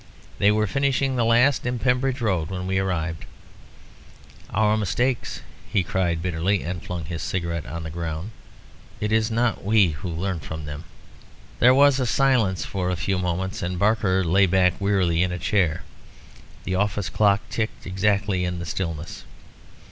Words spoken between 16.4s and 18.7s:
The office clock ticked exactly in the